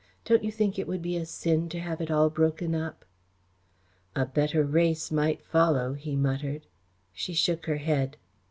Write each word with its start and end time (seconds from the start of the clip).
"Don't 0.25 0.43
you 0.43 0.51
think 0.51 0.79
it 0.79 0.87
would 0.87 1.03
be 1.03 1.15
a 1.15 1.27
sin 1.27 1.69
to 1.69 1.79
have 1.79 2.01
it 2.01 2.09
all 2.09 2.31
broken 2.31 2.73
up?" 2.73 3.05
"A 4.15 4.25
better 4.25 4.63
race 4.65 5.11
might 5.11 5.45
follow," 5.45 5.93
he 5.93 6.15
muttered. 6.15 6.65
She 7.13 7.33
shook 7.35 7.67
her 7.67 7.77
head. 7.77 8.17